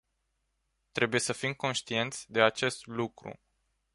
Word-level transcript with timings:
Trebuie 0.91 1.19
să 1.19 1.33
fim 1.33 1.53
conștienți 1.53 2.31
de 2.31 2.41
acest 2.41 2.85
lucru. 2.85 3.39